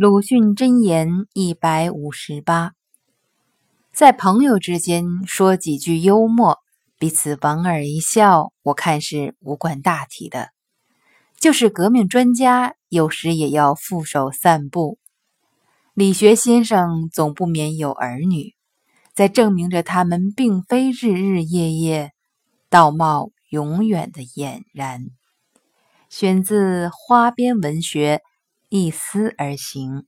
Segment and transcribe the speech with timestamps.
[0.00, 2.74] 鲁迅箴言一百五十八，
[3.92, 6.60] 在朋友之间说几句幽默，
[7.00, 10.50] 彼此莞尔一笑，我看是无关大体的。
[11.40, 15.00] 就是革命专家，有时也要负手散步。
[15.94, 18.54] 理学先生总不免有儿女，
[19.14, 22.12] 在证明着他们并非日日夜夜
[22.70, 25.06] 道貌永远的俨然。
[26.08, 28.22] 选自《花边文学》。
[28.70, 30.06] 一思而行。